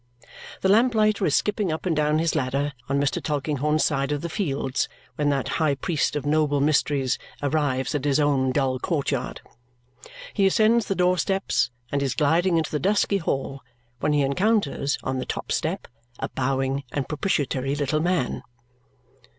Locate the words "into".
12.57-12.71